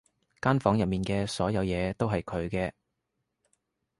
[0.41, 2.71] 間房入面嘅所有嘢都係佢嘅